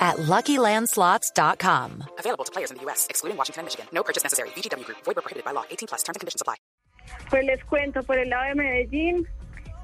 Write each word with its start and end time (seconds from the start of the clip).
at 0.00 0.16
LuckyLandSlots.com. 0.16 2.04
Available 2.18 2.44
to 2.44 2.50
players 2.52 2.70
in 2.70 2.78
the 2.78 2.82
U.S., 2.84 3.06
excluding 3.10 3.36
Washington 3.36 3.60
and 3.60 3.66
Michigan. 3.66 3.86
No 3.92 4.02
purchase 4.02 4.24
necessary. 4.24 4.48
VGW 4.56 4.84
Group. 4.84 4.98
Void 5.04 5.16
where 5.16 5.22
prohibited 5.22 5.44
by 5.44 5.52
law. 5.52 5.64
18 5.70 5.86
plus. 5.88 6.02
Terms 6.02 6.16
and 6.16 6.20
conditions 6.20 6.40
apply. 6.42 6.56
Pues 7.28 7.44
les 7.44 7.62
cuento, 7.64 8.02
por 8.02 8.18
el 8.18 8.28
lado 8.30 8.48
de 8.48 8.54
Medellín, 8.54 9.26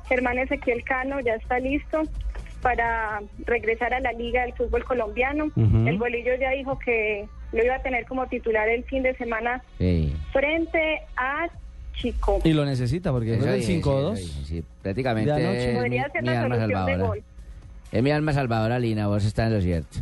Germán 0.09 0.39
Ezequiel 0.39 0.85
Cano 0.85 1.21
ya 1.21 1.35
está 1.35 1.59
listo 1.59 2.03
para 2.63 3.21
regresar 3.45 3.93
a 3.95 4.01
la 4.01 4.13
Liga 4.13 4.43
del 4.43 4.55
Fútbol 4.55 4.85
Colombiano. 4.85 5.51
El 5.57 5.99
bolillo 5.99 6.35
ya 6.41 6.51
dijo 6.51 6.79
que 6.79 7.29
lo 7.53 7.65
iba 7.65 7.75
a 7.77 7.83
tener 7.83 8.07
como 8.07 8.27
titular 8.29 8.69
el 8.69 8.85
fin 8.85 9.03
de 9.03 9.17
semana 9.17 9.63
Sí. 9.79 10.15
frente 10.33 11.01
a 11.17 11.49
Chico. 11.95 12.41
Y 12.45 12.53
lo 12.53 12.65
necesita 12.65 13.11
porque 13.11 13.37
del 13.37 13.63
sí, 13.63 13.81
5-2. 13.83 14.17
sí, 14.17 14.25
sí, 14.25 14.45
sí. 14.45 14.65
Prácticamente 14.83 15.31
De 15.33 15.43
anoche. 15.45 15.63
es 15.69 15.69
mi, 15.73 15.79
Podría 15.81 16.11
ser 16.11 16.25
la 16.25 16.43
solución 16.43 16.87
de 16.87 16.97
gol. 16.99 17.25
Es 17.93 18.03
mi 18.03 18.11
alma 18.11 18.33
salvadora, 18.33 18.79
Lina, 18.79 19.07
vos 19.07 19.25
estás 19.25 19.47
en 19.47 19.55
lo 19.55 19.61
cierto. 19.61 19.99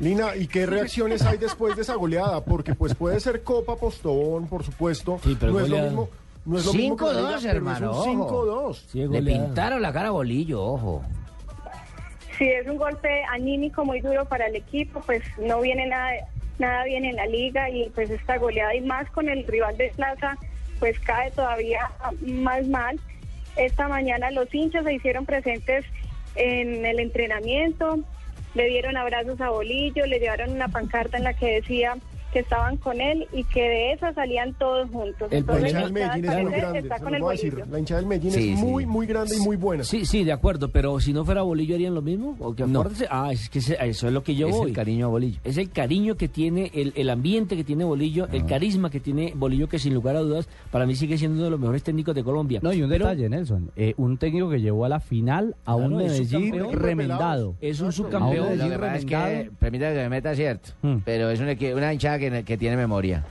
Lina, 0.00 0.34
¿y 0.36 0.46
qué 0.48 0.66
reacciones 0.66 1.22
hay 1.22 1.38
después 1.38 1.76
de 1.76 1.82
esa 1.82 1.94
goleada? 1.94 2.44
Porque 2.44 2.74
pues 2.74 2.94
puede 2.94 3.20
ser 3.20 3.42
Copa 3.42 3.76
Postobón, 3.76 4.48
por 4.48 4.64
supuesto. 4.64 5.18
Sí, 5.22 5.36
pero 5.38 5.52
no 5.52 5.60
es 5.60 5.68
lo 5.68 5.76
goleada. 5.76 5.88
mismo. 5.90 6.08
No 6.44 6.58
es 6.58 6.66
lo 6.66 6.72
mismo 6.74 6.96
que 6.96 7.04
la 7.04 7.12
5-2, 7.12 7.16
Liga, 7.16 7.38
pero 7.42 7.50
hermano, 7.56 7.90
Es 7.92 7.96
ojo. 7.96 8.10
un 8.10 8.72
5-2. 8.72 8.84
Sí, 8.88 9.06
Le 9.08 9.22
pintaron 9.22 9.80
la 9.80 9.92
cara 9.92 10.08
a 10.08 10.10
bolillo, 10.10 10.60
ojo. 10.62 11.02
Sí, 12.36 12.48
es 12.48 12.66
un 12.66 12.76
golpe 12.76 13.22
anímico 13.30 13.84
muy 13.84 14.00
duro 14.00 14.24
para 14.24 14.46
el 14.46 14.56
equipo, 14.56 15.00
pues 15.06 15.22
no 15.38 15.60
viene 15.60 15.86
nada, 15.86 16.10
nada 16.58 16.82
bien 16.84 17.04
en 17.04 17.14
la 17.14 17.26
liga 17.26 17.70
y 17.70 17.88
pues 17.90 18.10
esta 18.10 18.38
goleada 18.38 18.74
y 18.74 18.80
más 18.80 19.08
con 19.10 19.28
el 19.28 19.46
rival 19.46 19.76
de 19.76 19.92
Plaza, 19.94 20.36
pues 20.80 20.98
cae 21.00 21.30
todavía 21.30 21.88
más 22.26 22.66
mal. 22.66 22.98
Esta 23.54 23.86
mañana 23.86 24.30
los 24.32 24.52
hinchas 24.52 24.84
se 24.84 24.94
hicieron 24.94 25.24
presentes 25.24 25.84
en 26.34 26.84
el 26.86 27.00
entrenamiento, 27.00 27.98
le 28.54 28.66
dieron 28.66 28.96
abrazos 28.96 29.40
a 29.40 29.50
Bolillo, 29.50 30.06
le 30.06 30.18
llevaron 30.18 30.50
una 30.50 30.68
pancarta 30.68 31.16
en 31.16 31.24
la 31.24 31.34
que 31.34 31.54
decía 31.54 31.96
que 32.32 32.38
estaban 32.40 32.76
con 32.78 33.00
él 33.00 33.26
y 33.32 33.44
que 33.44 33.60
de 33.62 33.92
esa 33.92 34.12
salían 34.14 34.54
todos 34.54 34.88
juntos. 34.90 35.28
El 35.30 35.30
La 35.30 35.38
Entonces, 35.38 35.64
hinchada 35.68 35.84
del 35.84 35.92
Medellín 35.92 36.24
es 36.24 36.42
muy 36.42 36.52
grande. 36.52 36.78
está 36.78 36.98
con 36.98 37.14
el 37.14 37.22
decir. 37.22 37.62
La 37.70 37.78
hinchada 37.78 38.00
del 38.00 38.08
Medellín 38.08 38.30
Sí, 38.32 38.52
es 38.52 38.58
sí. 38.58 38.64
muy, 38.64 38.86
muy 38.86 39.06
grande 39.06 39.36
y 39.36 39.40
muy 39.40 39.56
buena. 39.56 39.84
Sí, 39.84 40.06
sí, 40.06 40.24
de 40.24 40.32
acuerdo, 40.32 40.68
pero 40.70 40.98
si 41.00 41.12
no 41.12 41.24
fuera 41.24 41.42
Bolillo 41.42 41.74
harían 41.74 41.94
lo 41.94 42.02
mismo. 42.02 42.36
¿O 42.40 42.54
que 42.54 42.66
No. 42.66 42.84
Ah, 43.10 43.30
es 43.32 43.48
que 43.50 43.58
ese- 43.58 43.76
eso 43.80 44.06
es 44.06 44.12
lo 44.12 44.22
que 44.22 44.34
yo 44.34 44.48
es 44.48 44.56
voy. 44.56 44.70
el 44.70 44.74
cariño 44.76 45.06
a 45.06 45.08
bolillo. 45.10 45.40
Es 45.44 45.58
el 45.58 45.70
cariño 45.70 46.16
que 46.16 46.28
tiene, 46.28 46.70
el, 46.74 46.92
el 46.96 47.10
ambiente 47.10 47.56
que 47.56 47.64
tiene 47.64 47.84
Bolillo, 47.84 48.24
Ah. 48.24 48.34
el 48.34 48.46
carisma 48.46 48.90
que 48.90 49.00
tiene 49.00 49.32
Bolillo, 49.36 49.68
que 49.68 49.78
sin 49.78 49.92
lugar 49.94 50.16
a 50.16 50.20
dudas, 50.20 50.48
para 50.70 50.86
mí 50.86 50.94
sigue 50.94 51.18
siendo 51.18 51.36
uno 51.36 51.44
de 51.44 51.50
los 51.50 51.60
mejores 51.60 51.82
técnicos 51.82 52.14
de 52.14 52.24
Colombia. 52.24 52.60
No, 52.62 52.72
y 52.72 52.82
un 52.82 52.88
Pero 52.88 53.06
detalle, 53.06 53.28
Nelson. 53.28 53.70
Eh, 53.76 53.94
un 53.98 54.16
técnico 54.16 54.48
que 54.48 54.60
llevó 54.60 54.84
a 54.84 54.88
la 54.88 55.00
final 55.00 55.54
a 55.64 55.74
un 55.74 55.88
Claro, 55.90 56.04
es 56.06 56.12
Medellín 56.12 56.50
subcampeón. 56.54 56.82
remendado. 56.82 57.54
Es 57.60 57.80
un 57.80 57.92
subcampeón. 57.92 58.58
Lo 58.58 58.68
que 58.70 58.78
pasa 58.78 58.96
es 58.96 59.04
que, 59.04 59.50
permítame 59.58 59.94
que 59.94 60.00
me 60.02 60.08
meta 60.08 60.34
cierto, 60.34 60.70
Hmm. 60.82 60.96
pero 61.04 61.30
es 61.30 61.40
un 61.40 61.48
equi- 61.48 61.74
una 61.76 61.92
hinchada 61.92 62.18
que, 62.30 62.44
que 62.44 62.56
tiene 62.56 62.76
memoria. 62.76 63.24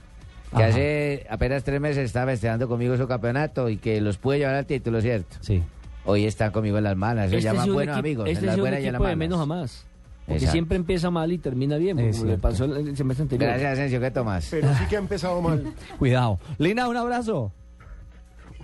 Que 0.56 0.58
Ajá. 0.64 0.66
hace 0.68 1.28
apenas 1.30 1.64
tres 1.64 1.80
meses 1.80 2.04
estaba 2.06 2.32
festejando 2.32 2.68
conmigo 2.68 2.98
su 2.98 3.08
campeonato 3.08 3.70
y 3.70 3.78
que 3.78 4.02
los 4.02 4.18
pude 4.18 4.40
llevar 4.40 4.56
al 4.56 4.66
título, 4.66 5.00
¿cierto? 5.02 5.38
Sí. 5.40 5.64
Hoy 6.06 6.26
están 6.26 6.52
conmigo 6.52 6.78
en 6.78 6.84
las 6.84 6.98
malas, 6.98 7.30
se 7.30 7.38
Este 7.38 7.50
llaman 7.50 7.72
buenos 7.74 7.96
equipo- 7.96 8.00
amigos, 8.00 8.26
Este 8.30 8.46
en 8.46 8.52
sido 8.52 8.54
un 8.56 8.60
buenas 8.62 8.84
y 8.84 8.88
en 8.88 8.94
las 8.94 9.02
de 9.10 9.16
menos 9.16 9.40
a 9.40 9.46
más. 9.46 9.86
Porque 10.26 10.34
Exacto. 10.38 10.52
siempre 10.52 10.76
empieza 10.78 11.10
mal 11.10 11.32
y 11.32 11.38
termina 11.38 11.78
bien, 11.78 11.98
Es 12.00 12.18
como 12.18 12.32
le 12.32 12.38
pasó 12.38 12.66
el, 12.66 12.96
semestre 12.98 13.24
anterior. 13.24 13.50
Gracias, 13.50 13.74
Asensio, 13.74 14.00
¿qué 14.00 14.12
tomas? 14.12 14.48
Pero 14.52 14.68
sí 14.76 14.86
que 14.90 14.96
ha 14.96 15.00
empezado 15.00 15.42
mal. 15.42 15.64
Cuidado. 16.00 16.40
Lina, 16.58 16.88
un 16.88 16.98
abrazo. 16.98 17.52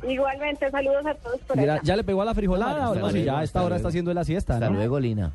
Igualmente, 0.07 0.69
saludos 0.69 1.05
a 1.05 1.15
todos 1.15 1.39
por 1.41 1.57
Mira, 1.57 1.73
allá. 1.75 1.81
¿ya 1.83 1.95
le 1.95 2.03
pegó 2.03 2.21
a 2.21 2.25
la 2.25 2.35
frijolada 2.35 2.85
Hasta 2.85 2.89
o 2.91 2.95
no? 2.95 3.09
Si 3.09 3.23
ya 3.23 3.39
a 3.39 3.43
esta 3.43 3.59
hora 3.59 3.69
luego. 3.69 3.75
está 3.77 3.87
haciendo 3.89 4.13
la 4.13 4.23
siesta, 4.23 4.53
Hasta 4.55 4.69
¿no? 4.69 4.75
luego, 4.75 4.99
Lina. 4.99 5.31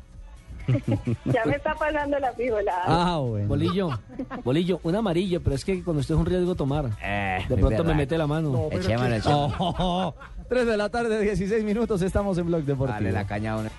Ya 1.25 1.45
me 1.45 1.55
está 1.55 1.73
pasando 1.75 2.17
la 2.19 2.31
frijolada. 2.33 2.83
Ah, 2.85 3.17
bueno. 3.19 3.47
Bolillo, 3.47 3.89
Bolillo, 4.43 4.79
un 4.83 4.95
amarillo, 4.95 5.41
pero 5.41 5.55
es 5.55 5.63
que 5.65 5.83
cuando 5.83 5.99
usted 6.01 6.15
es 6.15 6.19
un 6.19 6.25
riesgo 6.25 6.55
tomar. 6.55 6.89
Eh, 7.03 7.43
De 7.49 7.57
pronto 7.57 7.83
me 7.83 7.93
mete 7.93 8.17
la 8.17 8.27
mano. 8.27 8.49
No, 8.51 8.67
Echémosle, 8.71 9.09
¿qué- 9.09 9.17
echémosle. 9.17 9.55
Oh, 9.59 10.13
3 10.49 10.65
de 10.67 10.77
la 10.77 10.89
tarde, 10.89 11.19
16 11.21 11.63
minutos, 11.63 12.01
estamos 12.01 12.37
en 12.37 12.45
Blog 12.47 12.63
Deportivo. 12.63 12.93
Dale 12.95 13.11
la 13.11 13.25
caña 13.25 13.53
a 13.53 13.57
uno. 13.57 13.69